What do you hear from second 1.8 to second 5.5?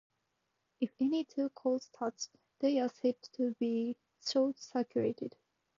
touch, they are said to be short-circuited.